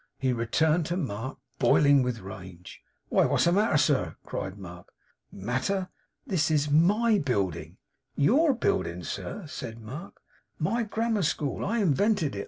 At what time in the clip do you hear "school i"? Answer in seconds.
11.21-11.77